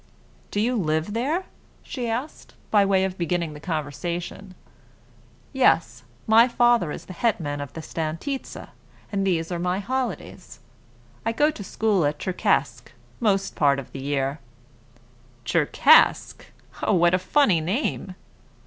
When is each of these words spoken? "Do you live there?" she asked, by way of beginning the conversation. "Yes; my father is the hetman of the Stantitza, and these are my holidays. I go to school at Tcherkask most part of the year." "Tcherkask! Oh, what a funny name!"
"Do 0.49 0.59
you 0.59 0.75
live 0.77 1.13
there?" 1.13 1.45
she 1.83 2.07
asked, 2.09 2.55
by 2.71 2.83
way 2.83 3.03
of 3.03 3.19
beginning 3.19 3.53
the 3.53 3.59
conversation. 3.59 4.55
"Yes; 5.53 6.01
my 6.25 6.47
father 6.47 6.91
is 6.91 7.05
the 7.05 7.13
hetman 7.13 7.61
of 7.61 7.73
the 7.73 7.81
Stantitza, 7.83 8.69
and 9.11 9.27
these 9.27 9.51
are 9.51 9.59
my 9.59 9.77
holidays. 9.77 10.57
I 11.23 11.31
go 11.33 11.51
to 11.51 11.63
school 11.63 12.03
at 12.07 12.17
Tcherkask 12.17 12.87
most 13.19 13.55
part 13.55 13.77
of 13.77 13.91
the 13.91 14.01
year." 14.01 14.39
"Tcherkask! 15.45 16.45
Oh, 16.81 16.95
what 16.95 17.13
a 17.13 17.19
funny 17.19 17.61
name!" 17.61 18.15